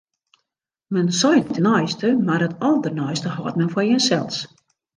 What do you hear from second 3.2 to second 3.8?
hâldt men